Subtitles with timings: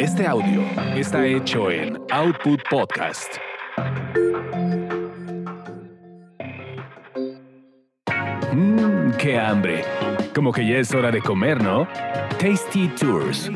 [0.00, 0.62] Este audio
[0.96, 3.34] está hecho en Output Podcast.
[8.50, 9.84] Mmm, qué hambre.
[10.34, 11.86] Como que ya es hora de comer, ¿no?
[12.38, 13.50] Tasty Tours.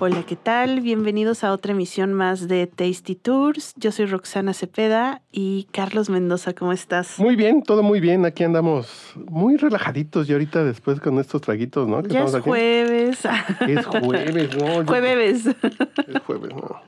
[0.00, 0.80] Hola, ¿qué tal?
[0.80, 3.74] Bienvenidos a otra emisión más de Tasty Tours.
[3.76, 7.18] Yo soy Roxana Cepeda y Carlos Mendoza, ¿cómo estás?
[7.18, 8.24] Muy bien, todo muy bien.
[8.24, 12.02] Aquí andamos muy relajaditos y ahorita después con estos traguitos, ¿no?
[12.04, 12.44] Que Ya es aquí.
[12.48, 13.18] jueves.
[13.66, 14.84] Es jueves, ¿no?
[14.86, 15.46] Jueves.
[15.46, 16.80] Es jueves, ¿no?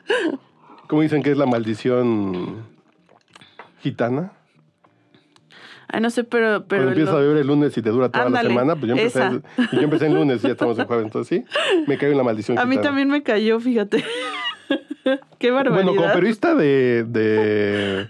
[0.86, 2.64] ¿Cómo dicen que es la maldición
[3.82, 4.32] gitana?
[5.92, 6.64] Ay, no sé, pero...
[6.68, 8.76] pero Cuando empiezas lo- a beber el lunes y te dura toda Ándale, la semana,
[8.76, 9.28] pues yo empecé, esa.
[9.28, 12.12] el- y yo empecé el lunes y ya estamos en jueves, entonces sí, me caigo
[12.12, 14.04] en la maldición A mí también me cayó, fíjate.
[15.38, 15.84] Qué barbaridad.
[15.84, 17.04] Bueno, como periodista de...
[17.08, 18.08] de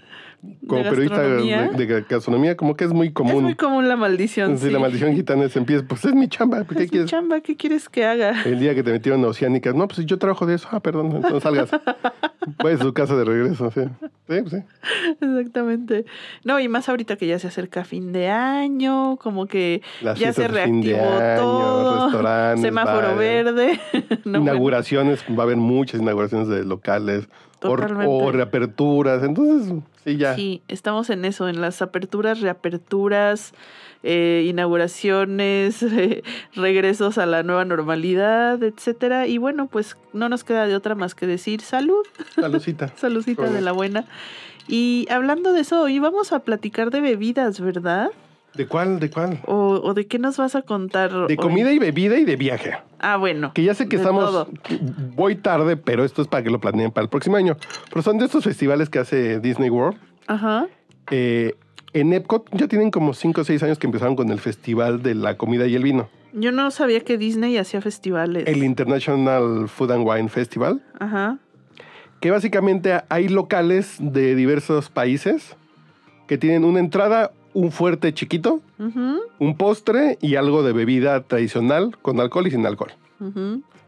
[0.67, 3.35] como De periodista de, de gastronomía, como que es muy común.
[3.37, 4.69] Es muy común la maldición, sí.
[4.69, 7.09] la maldición gitana se empieza, pues es mi chamba, ¿qué Es mi quieres?
[7.11, 8.41] chamba, ¿qué quieres que haga?
[8.43, 10.67] El día que te metieron a Oceánicas, no, pues yo trabajo de eso.
[10.71, 11.69] Ah, perdón, entonces salgas.
[12.59, 13.81] Voy a su casa de regreso, sí.
[14.27, 14.57] Sí, pues sí.
[15.21, 16.05] Exactamente.
[16.43, 20.33] No, y más ahorita que ya se acerca fin de año, como que Las ya
[20.33, 22.05] se reactivó año, todo.
[22.05, 23.45] restaurantes, Semáforo bares.
[23.45, 23.79] verde.
[24.25, 24.39] No, bueno.
[24.43, 27.27] inauguraciones, va a haber muchas inauguraciones de locales
[27.61, 28.07] Totalmente.
[28.09, 29.23] o reaperturas.
[29.23, 29.73] Entonces,
[30.03, 30.35] sí, ya.
[30.35, 33.53] Sí, estamos en eso, en las aperturas, reaperturas,
[34.03, 36.23] eh, inauguraciones, eh,
[36.55, 39.27] regresos a la nueva normalidad, etcétera.
[39.27, 42.03] Y bueno, pues no nos queda de otra más que decir salud,
[42.35, 42.87] Saludcita.
[42.97, 43.55] saludcita Salud.
[43.55, 44.05] de la buena.
[44.67, 48.09] Y hablando de eso, hoy vamos a platicar de bebidas, ¿verdad?
[48.53, 48.99] ¿De cuál?
[48.99, 49.39] ¿De cuál?
[49.45, 51.11] ¿O, o de qué nos vas a contar?
[51.11, 51.35] De hoy?
[51.37, 52.73] comida y bebida y de viaje.
[52.99, 53.53] Ah, bueno.
[53.53, 54.25] Que ya sé que estamos.
[54.25, 54.47] todo.
[55.15, 57.55] Voy tarde, pero esto es para que lo planeen para el próximo año.
[57.89, 59.97] Pero son de estos festivales que hace Disney World.
[60.27, 60.67] Ajá.
[61.09, 61.55] Eh,
[61.93, 65.15] en Epcot ya tienen como 5 o 6 años que empezaron con el Festival de
[65.15, 66.09] la Comida y el Vino.
[66.33, 68.47] Yo no sabía que Disney hacía festivales.
[68.47, 70.81] El International Food and Wine Festival.
[70.99, 71.39] Ajá.
[72.21, 75.55] Que básicamente hay locales de diversos países
[76.27, 78.61] que tienen una entrada, un fuerte chiquito,
[79.39, 82.91] un postre y algo de bebida tradicional con alcohol y sin alcohol.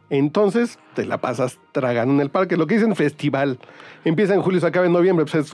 [0.09, 2.57] Entonces te la pasas tragando en el parque.
[2.57, 3.57] Lo que dicen festival.
[4.05, 5.25] Empieza en julio y se acaba en noviembre.
[5.25, 5.53] Pues es-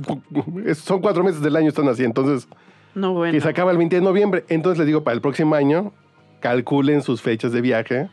[0.65, 2.03] es- son cuatro meses del año están así.
[2.03, 2.47] Entonces,
[2.95, 3.31] No, bueno.
[3.31, 4.43] que se acaba el 20 de noviembre.
[4.49, 5.93] Entonces les digo, para el próximo año,
[6.41, 8.09] calculen sus fechas de viaje.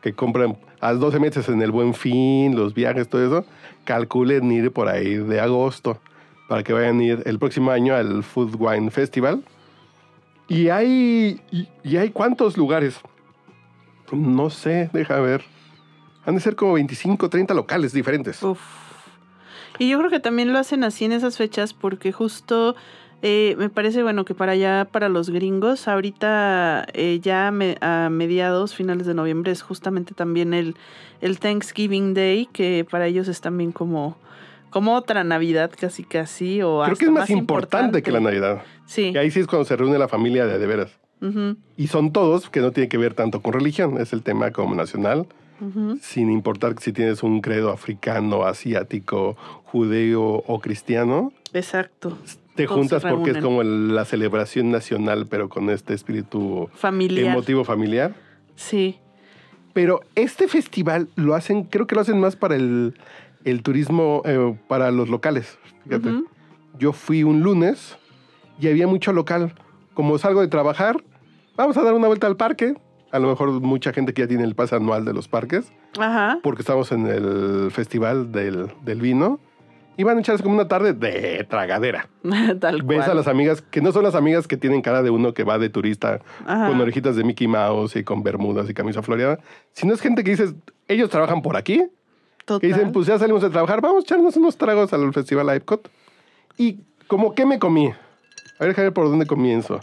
[0.00, 3.46] Que compran a las 12 meses en el buen fin, los viajes, todo eso.
[3.84, 5.98] Calculen ir por ahí de agosto.
[6.48, 9.42] Para que vayan a ir el próximo año al Food Wine Festival.
[10.48, 11.40] Y hay.
[11.50, 13.00] Y, hay cuántos lugares.
[14.12, 15.42] No sé, deja ver.
[16.26, 18.42] Han de ser como 25, 30 locales diferentes.
[18.42, 18.60] Uf.
[19.78, 22.76] Y yo creo que también lo hacen así en esas fechas porque justo
[23.22, 28.08] eh, me parece bueno que para allá, para los gringos, ahorita eh, ya me- a
[28.10, 30.76] mediados, finales de noviembre es justamente también el,
[31.20, 34.16] el Thanksgiving Day, que para ellos es también como,
[34.74, 36.60] como otra Navidad casi casi.
[36.60, 38.64] O Creo hasta que es más importante que la Navidad.
[38.86, 39.12] Sí.
[39.14, 40.98] Y ahí sí es cuando se reúne la familia de de veras.
[41.76, 43.98] Y son todos que no tienen que ver tanto con religión.
[43.98, 45.26] Es el tema como nacional,
[46.02, 51.32] sin importar si tienes un credo africano, asiático, judeo o cristiano.
[51.52, 52.18] Exacto.
[52.56, 57.26] Te Todos juntas porque es como la celebración nacional, pero con este espíritu Familiar.
[57.26, 58.14] emotivo familiar.
[58.56, 58.98] Sí.
[59.72, 62.94] Pero este festival lo hacen, creo que lo hacen más para el,
[63.44, 65.58] el turismo, eh, para los locales.
[65.84, 66.10] Fíjate.
[66.78, 67.96] Yo fui un lunes
[68.60, 69.54] y había mucho local.
[69.94, 71.02] Como salgo de trabajar,
[71.56, 72.74] vamos a dar una vuelta al parque.
[73.12, 76.40] A lo mejor mucha gente que ya tiene el pase anual de los parques, Ajá.
[76.42, 79.38] porque estamos en el festival del, del vino.
[79.96, 82.08] Y van a echarse como una tarde de tragadera.
[82.60, 83.10] Tal Ves cual.
[83.12, 85.56] a las amigas, que no son las amigas que tienen cara de uno que va
[85.60, 86.66] de turista Ajá.
[86.66, 89.38] con orejitas de Mickey Mouse y con bermudas y camisa floreada,
[89.70, 90.56] sino es gente que dices,
[90.88, 91.84] ellos trabajan por aquí,
[92.44, 92.70] que Total.
[92.72, 95.88] dicen, pues ya salimos de trabajar, vamos a echarnos unos tragos al festival Epcot.
[96.58, 96.78] Y
[97.08, 97.88] como que me comí.
[98.58, 99.80] A ver, ver por dónde comienzo.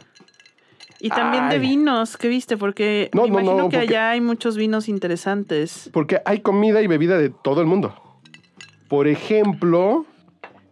[1.00, 2.57] Y también de vinos, ¿qué viste?
[2.57, 5.89] Porque No, me no, imagino no, que porque- allá hay muchos vinos interesantes.
[5.91, 7.95] Porque hay comida y bebida de todo el mundo.
[8.88, 10.06] Por ejemplo,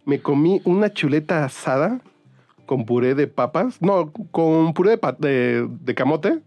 [0.04, 2.00] me comí una chuleta asada
[2.66, 3.82] con puré de papas.
[3.82, 6.38] No, con puré de, de, de camote.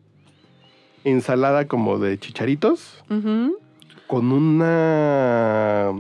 [1.04, 3.04] Ensalada como de chicharitos.
[3.10, 3.58] Ujú.
[4.08, 5.92] Con una...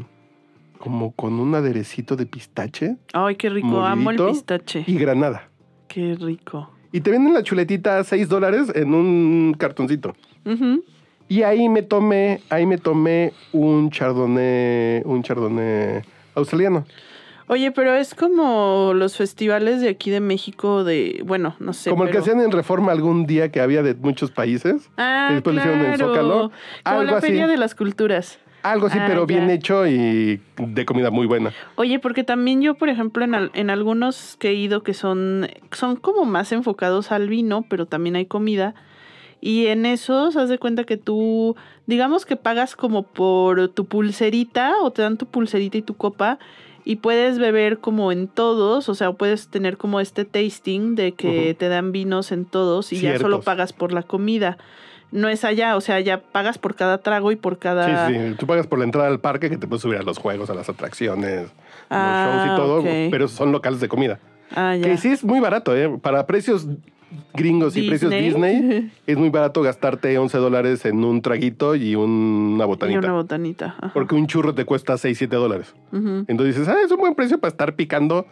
[0.77, 3.81] Como con un aderecito de pistache Ay, qué rico.
[3.81, 4.83] Amo el pistache.
[4.85, 5.49] y granada.
[5.87, 6.69] Qué rico.
[6.91, 10.13] Y te venden la chuletita a 6 dólares en un cartoncito.
[11.29, 16.01] Y ahí me tomé, ahí me tomé un chardonnay, un chardonnay
[16.35, 16.85] australiano.
[17.47, 21.89] Oye, pero es como los festivales de aquí de México de, bueno, no sé.
[21.89, 24.89] Como el que hacían en Reforma algún día que había de muchos países.
[24.97, 26.07] Ah, que después lo hicieron en claro.
[26.07, 26.33] Zócalo.
[26.39, 26.51] Como
[26.99, 27.27] Algo la así.
[27.27, 28.39] Feria de las Culturas.
[28.63, 31.51] Algo así, Ah, pero bien hecho y de comida muy buena.
[31.75, 35.49] Oye, porque también yo, por ejemplo, en, al- en algunos que he ido que son,
[35.71, 38.73] son como más enfocados al vino, pero también hay comida.
[39.41, 41.57] Y en esos, haz de cuenta que tú,
[41.87, 46.39] digamos que pagas como por tu pulserita o te dan tu pulserita y tu copa
[46.85, 51.55] y puedes beber como en todos, o sea, puedes tener como este tasting de que
[51.57, 54.57] te dan vinos en todos y ya solo pagas por la comida.
[55.11, 58.07] No es allá, o sea, ya pagas por cada trago y por cada...
[58.07, 58.35] Sí, sí.
[58.35, 60.55] Tú pagas por la entrada al parque que te puedes subir a los juegos, a
[60.55, 61.51] las atracciones,
[61.89, 64.19] Ah, los shows y todo, pero son locales de comida.
[64.55, 64.85] Ah, ya.
[64.85, 65.99] Que sí es muy barato, ¿eh?
[66.01, 66.67] Para precios
[67.33, 72.53] gringos y precios Disney, es muy barato gastarte 11 dólares en un traguito y un-
[72.55, 72.99] una Y botanita.
[72.99, 73.75] una botanita.
[73.77, 73.91] ajá.
[73.93, 75.73] Porque un churro te cuesta 6, 7 dólares.
[75.91, 78.25] Entonces dices, ah, es un buen precio para estar picando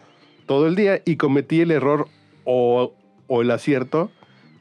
[0.46, 1.00] todo el día.
[1.04, 2.08] Y cometí el error
[2.44, 2.92] o,
[3.26, 4.10] o el acierto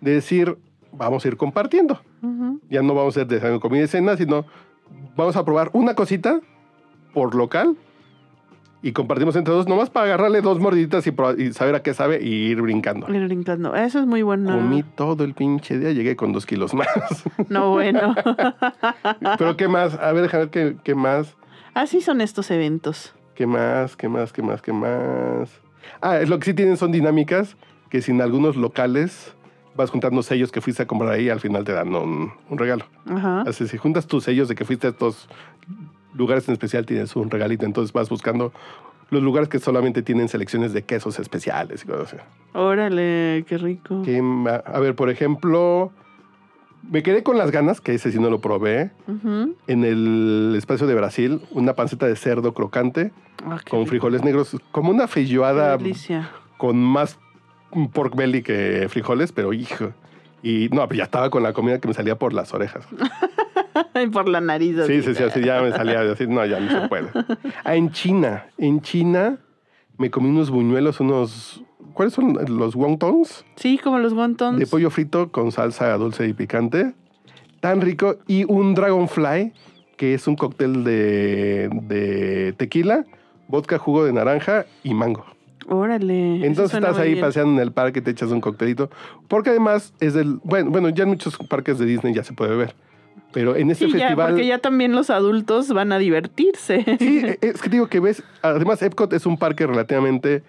[0.01, 0.57] de decir,
[0.91, 2.01] vamos a ir compartiendo.
[2.69, 4.45] Ya no vamos a hacer de comida y cena, sino
[5.15, 6.39] vamos a probar una cosita
[7.13, 7.75] por local
[8.83, 12.21] y compartimos entre dos, nomás para agarrarle dos mordiditas y, y saber a qué sabe
[12.21, 13.13] y ir brincando.
[13.13, 13.75] Ir brincando.
[13.75, 14.55] Eso es muy bueno.
[14.55, 16.87] Comí todo el pinche día, llegué con dos kilos más.
[17.49, 18.15] No, bueno.
[19.37, 19.93] Pero ¿qué más?
[19.95, 21.35] A ver, déjame ver qué, qué más.
[21.73, 23.13] Así son estos eventos.
[23.35, 23.95] ¿Qué más?
[23.95, 24.33] ¿Qué más?
[24.33, 24.61] ¿Qué más?
[24.61, 25.51] ¿Qué más?
[26.01, 27.55] Ah, lo que sí tienen son dinámicas
[27.89, 29.35] que sin algunos locales
[29.75, 32.85] vas juntando sellos que fuiste a comprar ahí, al final te dan un, un regalo.
[33.05, 33.41] Ajá.
[33.41, 35.27] Así, si juntas tus sellos de que fuiste a estos
[36.13, 37.65] lugares en especial, tienes un regalito.
[37.65, 38.51] Entonces vas buscando
[39.09, 42.17] los lugares que solamente tienen selecciones de quesos especiales y cosas así.
[42.53, 44.01] Órale, qué rico.
[44.03, 45.91] ¿Qué ma- a ver, por ejemplo,
[46.89, 48.91] me quedé con las ganas, que ese sí no lo probé,
[49.67, 53.11] en el espacio de Brasil, una panceta de cerdo crocante
[53.45, 53.89] Ah, con rico.
[53.89, 55.77] frijoles negros, como una feijoada
[56.57, 57.17] con más
[57.93, 59.91] pork belly que frijoles, pero hijo.
[60.43, 62.85] Y no, ya estaba con la comida que me salía por las orejas.
[64.11, 64.75] Por la nariz.
[64.75, 65.01] Sí, así.
[65.01, 67.09] sí, sí, así ya me salía así, no, ya no se puede.
[67.63, 69.37] Ah, en China, en China
[69.97, 71.63] me comí unos buñuelos, unos,
[71.93, 73.45] ¿cuáles son los wontons?
[73.55, 74.59] Sí, como los wontons.
[74.59, 76.93] De pollo frito con salsa dulce y picante.
[77.59, 78.17] Tan rico.
[78.27, 79.53] Y un dragonfly,
[79.97, 83.05] que es un cóctel de, de tequila,
[83.47, 85.25] vodka, jugo de naranja y mango.
[85.67, 86.45] Órale.
[86.45, 87.25] Entonces estás ahí bien.
[87.25, 88.89] paseando en el parque, te echas un coctelito.
[89.27, 90.39] Porque además es del.
[90.43, 92.75] Bueno, bueno, ya en muchos parques de Disney ya se puede ver.
[93.31, 94.29] Pero en este Sí, ya, festival.
[94.31, 96.83] porque ya también los adultos van a divertirse.
[96.99, 98.23] Sí, e- es que digo que ves.
[98.41, 100.43] Además, Epcot es un parque relativamente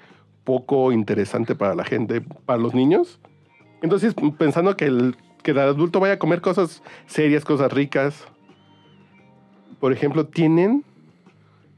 [0.45, 3.21] poco interesante para la gente, para los niños.
[3.83, 8.25] Entonces, pensando que el, que el adulto vaya a comer cosas serias, cosas ricas.
[9.81, 10.85] Por ejemplo, tienen.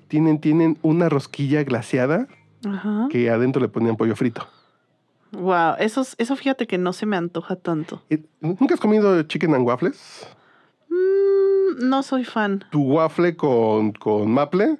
[0.09, 2.29] Tienen, tienen una rosquilla glaseada
[2.65, 3.09] Ajá.
[3.11, 4.47] que adentro le ponían pollo frito.
[5.33, 8.03] Wow, eso, eso fíjate que no se me antoja tanto.
[8.11, 10.29] Eh, ¿Nunca has comido chicken and waffles?
[10.99, 12.65] Mm, no soy fan.
[12.71, 14.77] Tu waffle con, con maple,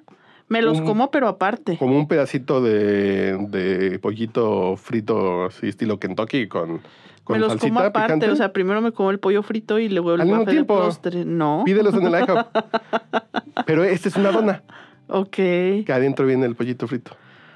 [0.47, 1.77] Me los Un- como, pero aparte.
[1.77, 6.81] como un pedacito de, de pollito frito, así estilo Kentucky, con,
[7.23, 8.07] con me los salsita como aparte.
[8.07, 8.29] picante.
[8.31, 10.75] O sea, primero me como el pollo frito y luego el Al mismo de tiempo.
[10.77, 11.25] postre.
[11.25, 11.63] No.
[11.65, 12.47] Pídelos en el IHOP.
[13.65, 14.63] Pero esta es una dona,
[15.07, 15.31] Ok.
[15.35, 17.11] que adentro viene el pollito frito.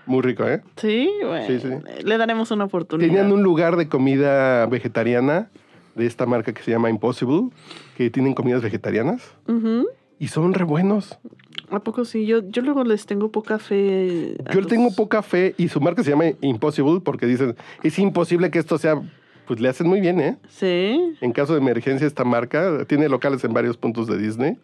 [0.08, 0.64] Muy rico, ¿eh?
[0.78, 1.46] Sí, bueno.
[1.46, 1.70] Sí, sí.
[2.04, 3.08] Le daremos una oportunidad.
[3.08, 5.50] Tenían un lugar de comida vegetariana
[6.00, 7.50] de esta marca que se llama Impossible,
[7.96, 9.86] que tienen comidas vegetarianas Ujú.
[10.18, 11.20] y son re buenos.
[11.70, 12.26] ¿A poco sí?
[12.26, 14.36] Yo, yo luego les tengo poca fe.
[14.48, 18.00] Yo le los- tengo poca fe y su marca se llama Impossible porque dicen, es
[18.00, 19.00] imposible que esto sea,
[19.46, 20.38] pues le hacen muy bien, ¿eh?
[20.48, 21.00] Sí.
[21.22, 24.58] En caso de emergencia esta marca tiene locales en varios puntos de Disney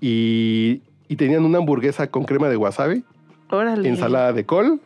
[0.00, 3.04] y, y tenían una hamburguesa con crema de wasabi,
[3.50, 3.88] Órale.
[3.88, 4.80] ensalada de col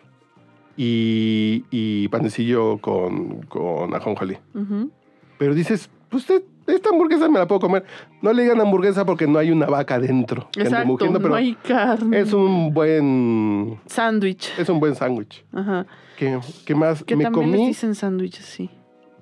[0.76, 4.38] y, y panecillo con, con ajonjolí.
[4.55, 4.91] Ujú.
[5.38, 6.26] Pero dices, pues
[6.67, 7.85] esta hamburguesa me la puedo comer.
[8.23, 10.49] No le digan hamburguesa porque no hay una vaca dentro.
[10.57, 10.87] Exacto.
[10.87, 12.21] mugiendo, pero no hay carne.
[12.21, 14.53] es un buen Sándwich.
[14.59, 15.45] es un buen sándwich.
[15.53, 15.87] Ajá.
[16.17, 17.03] ¿Qué, qué más?
[17.05, 18.71] Que me también les comí dicen sándwiches, sí.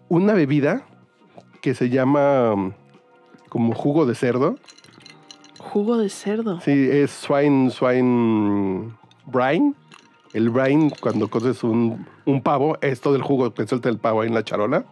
[0.08, 0.86] una bebida
[1.62, 2.72] que se llama um,
[3.48, 4.56] como jugo de cerdo.
[5.58, 6.60] Jugo de cerdo.
[6.60, 8.92] Sí, es swine, swine
[9.26, 9.74] brine.
[10.32, 14.22] El brine, cuando coces un, un pavo, es todo el jugo que suelta el pavo
[14.22, 14.84] ahí en la charola.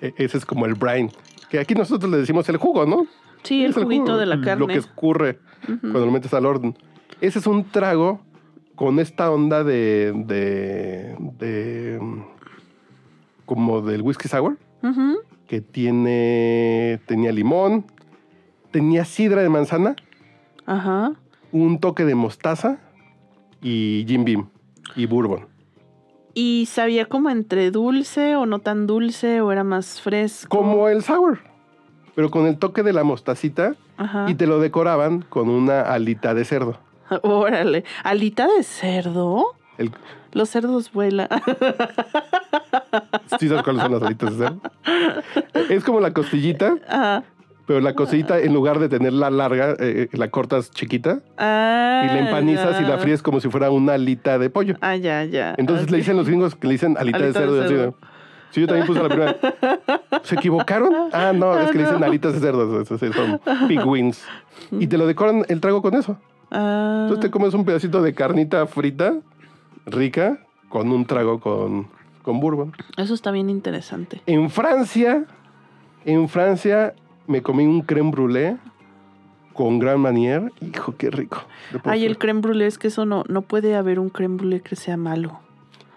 [0.00, 1.10] E- ese es como el brine.
[1.48, 3.06] Que aquí nosotros le decimos el jugo, ¿no?
[3.42, 4.60] Sí, el Es juguito jugo, de la carne.
[4.60, 5.38] Lo que escurre
[5.80, 6.74] cuando lo metes al horno.
[7.20, 8.20] Ese es un trago
[8.76, 10.12] con esta onda de.
[10.26, 11.16] de.
[11.38, 12.24] de, um,
[13.46, 14.56] como del whisky sour
[15.48, 17.84] que tiene tenía limón,
[18.70, 19.96] tenía sidra de manzana,
[20.64, 21.12] Ajá.
[21.50, 22.78] un toque de mostaza
[23.60, 24.48] y Jim Beam.
[24.94, 25.48] y bourbon.
[26.34, 30.56] ¿Y sabía como entre dulce o no tan dulce o era más fresco?
[30.56, 31.40] Como el sour,
[32.14, 34.26] pero con el toque de la mostacita Ajá.
[34.28, 36.78] y te lo decoraban con una alita de cerdo.
[37.22, 37.84] Órale.
[38.04, 39.44] ¿Alita de cerdo?
[39.78, 39.90] El,
[40.32, 41.28] Los cerdos vuelan.
[43.38, 44.60] ¿Sí sabes cuáles son las alitas de cerdo?
[45.70, 47.24] Es como la costillita, Ajá.
[47.70, 52.18] Pero la costillita en lugar de tenerla larga, eh, la cortas chiquita Ah, y la
[52.18, 54.74] empanizas y la fríes como si fuera una alita de pollo.
[54.80, 55.54] Ah, ya, ya.
[55.56, 57.68] Entonces le dicen los gringos que le dicen alita, de Alita de cerdo.
[57.68, 57.94] cerdo.
[58.50, 59.36] Sí, yo también puse la primera.
[60.24, 60.92] ¿Se equivocaron?
[61.12, 62.84] Ah, no, es que le dicen alitas de cerdo.
[62.84, 64.20] Son big wings.
[64.72, 66.18] Y te lo decoran el trago con eso.
[66.50, 69.14] Ah, Entonces te comes un pedacito de carnita frita,
[69.86, 71.86] rica, con un trago con,
[72.22, 72.72] con bourbon.
[72.96, 74.22] eso está bien interesante.
[74.26, 75.24] En Francia,
[76.04, 76.94] en Francia
[77.30, 78.56] me comí un creme brûlée
[79.54, 80.52] con Grand Manier.
[80.60, 81.38] Hijo, qué rico.
[81.84, 84.74] Ay, el creme brûlée, es que eso no, no puede haber un creme brûlée que
[84.74, 85.38] sea malo.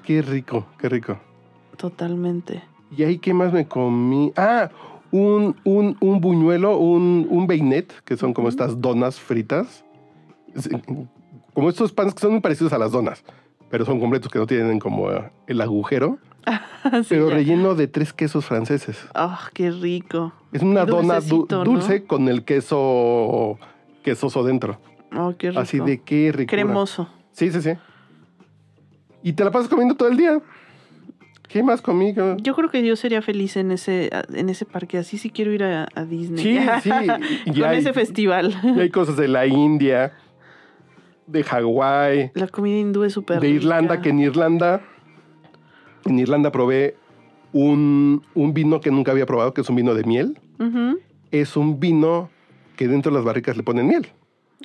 [0.03, 1.17] Qué rico, qué rico.
[1.77, 2.61] Totalmente.
[2.95, 4.31] ¿Y ahí qué más me comí?
[4.35, 4.69] Ah,
[5.11, 9.83] un, un, un buñuelo, un, un beinet, que son como estas donas fritas.
[11.55, 13.23] Como estos panes que son muy parecidos a las donas,
[13.71, 15.07] pero son completos que no tienen como
[15.47, 16.19] el agujero,
[16.83, 17.35] Sí, pero ya.
[17.35, 18.97] relleno de tres quesos franceses.
[19.15, 20.33] Ah, qué rico.
[20.51, 21.63] Es una dona du- dulcecito, ¿no?
[21.63, 23.57] dulce con el queso
[24.03, 24.79] quesoso dentro.
[25.15, 25.62] Oh, qué rico.
[25.62, 26.50] Así de qué rico.
[26.50, 27.07] Cremoso.
[27.31, 27.71] Sí, sí, sí.
[29.23, 30.41] Y te la pasas comiendo todo el día.
[31.47, 31.81] ¿Qué más?
[31.81, 34.97] ¿Qué- Yo creo que yo sería feliz en ese, en ese parque.
[34.97, 36.43] Así sí quiero ir a, a Disney.
[36.43, 36.89] Sí, sí.
[37.45, 38.53] Y Con hay- ese festival.
[38.75, 40.13] Y hay cosas de la India,
[41.27, 44.81] de Hawái, La comida hindú es súper de Irlanda, que en Irlanda,
[46.05, 46.95] en Irlanda probé
[47.51, 50.38] un, un vino que nunca había probado, que es un vino de miel.
[51.31, 52.29] Es un vino
[52.75, 54.07] que dentro de las barricas le ponen miel.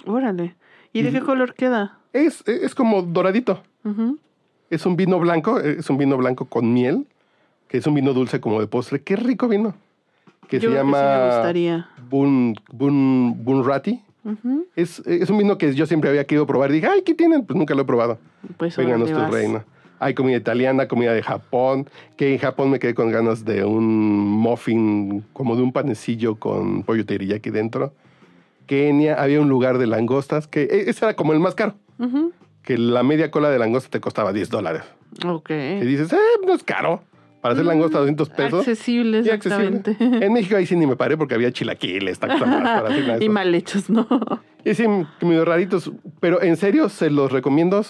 [0.07, 0.55] Órale.
[0.93, 1.99] ¿Y de Y- qué color queda?
[2.13, 3.63] Es, es como doradito.
[4.71, 7.07] Es un vino blanco, es un vino blanco con miel,
[7.69, 9.03] que es un vino dulce como de postre.
[9.03, 9.75] Qué rico vino.
[10.49, 11.89] Que Yo se creo que sí me llama gustaría.
[12.09, 14.03] Bun, Bun, Bunrati.
[14.77, 16.71] Es, es un vino que yo siempre había querido probar.
[16.71, 17.45] Dije, ay, ¿qué tienen?
[17.47, 18.19] Pues nunca lo he probado.
[18.59, 19.31] Pues Vénganos tu vas.
[20.01, 23.87] Hay comida italiana, comida de Japón, que en Japón me quedé con ganas de un
[24.29, 27.93] muffin, como de un panecillo con pollo teriyaki dentro.
[28.67, 31.75] Kenia, había un lugar de langostas, que e- ese era como el más caro,
[32.63, 34.83] que la media cola de langosta te costaba 10 dólares.
[35.27, 35.51] Ok.
[35.51, 37.03] Y dices, eh, no es caro.
[37.41, 38.61] Para hacer langosta 200 pesos.
[38.61, 39.97] Accesible, exactamente.
[40.01, 43.55] En México ahí sí ni me paré porque había chilaquiles, tacos nada de y mal
[43.55, 44.07] hechos, ¿no?
[44.65, 44.85] Y sí,
[45.23, 45.91] medio raritos.
[46.21, 47.83] Pero en serio, se los recomiendo.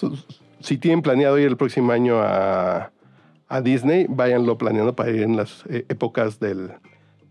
[0.59, 2.91] Si tienen planeado ir el próximo año a,
[3.47, 6.71] a Disney, váyanlo planeando para ir en las eh, épocas del,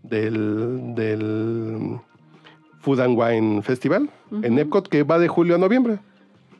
[0.03, 1.99] del, del
[2.81, 4.09] Food and Wine Festival
[4.43, 4.57] en.
[4.57, 5.99] Epcot, que va de julio a noviembre.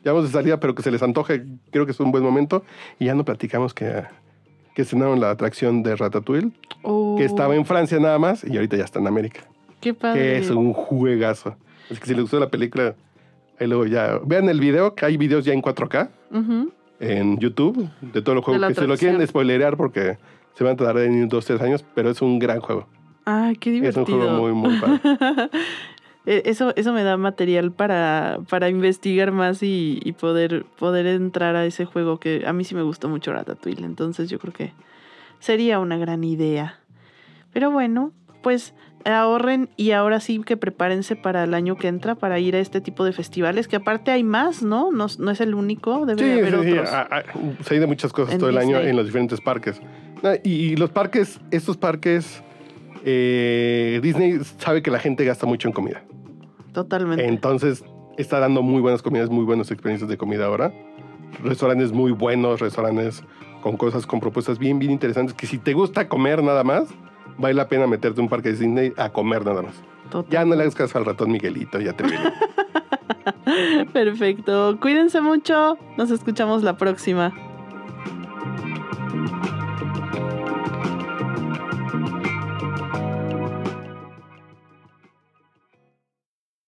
[0.04, 2.64] Ya vamos de salida, pero que se les antoje, creo que es un buen momento.
[3.00, 4.04] Y ya no platicamos que,
[4.76, 8.78] que estrenaron la atracción de Ratatouille, Oh, que estaba en Francia nada más y ahorita
[8.78, 9.42] ya está en América
[9.82, 10.22] Qué padre.
[10.22, 11.58] que es un juegazo.
[11.90, 12.96] Es que si les gustó la película,
[13.60, 14.20] ahí luego ya.
[14.25, 16.72] Vean el video, que hay videos ya en 4K Ujú.
[17.00, 20.18] en YouTube de todos los juegos que se lo quieren spoilerear porque
[20.54, 22.88] se van a tardar en dos, tres años, pero es un gran juego.
[23.25, 24.18] Ay, qué Es un divertido.
[24.20, 25.00] juego muy, muy padre.
[26.25, 31.56] Eh, Eso, eso me da material para, para investigar más y, y poder, poder entrar
[31.56, 33.86] a ese juego que a mí sí me gustó mucho Ratatouille.
[33.86, 34.74] Entonces yo creo que
[35.39, 36.78] sería una gran idea.
[37.54, 38.12] Pero bueno,
[38.44, 38.75] pues
[39.06, 42.82] ahorren y ahora sí que prepárense para el año que entra para ir a este
[42.82, 44.91] tipo de festivales, que aparte hay más, ¿no?
[44.91, 46.72] No, no es el único, debe Sí, haber sí, sí.
[46.77, 46.89] otros.
[46.91, 47.24] ah,
[47.63, 49.82] Se hay de muchas cosas En todo el año en los diferentes parques.
[50.24, 52.44] Ah, Y, y los parques, estos parques,
[53.06, 56.03] eh, Disney sabe que la gente gasta mucho en comida.
[56.74, 57.25] Totalmente.
[57.25, 57.84] Entonces
[58.18, 60.74] está dando muy buenas comidas, muy buenas experiencias de comida ahora.
[61.44, 63.24] Restaurantes muy buenos, restaurantes
[63.62, 65.34] con cosas, con propuestas bien, bien interesantes.
[65.34, 66.86] Que si te gusta comer nada más,
[67.38, 69.74] vale la pena meterte a un parque de Disney a comer nada más.
[70.09, 72.13] Total- Ya no le hagas caso al ratón Miguelito, ya te vi.
[73.93, 74.77] Perfecto.
[74.81, 75.77] Cuídense mucho.
[75.98, 77.33] Nos escuchamos la próxima.